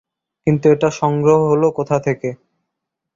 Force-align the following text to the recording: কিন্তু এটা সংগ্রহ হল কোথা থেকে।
কিন্তু 0.47 0.65
এটা 0.69 0.89
সংগ্রহ 0.99 1.39
হল 1.45 1.63
কোথা 1.77 1.97
থেকে। 1.99 2.29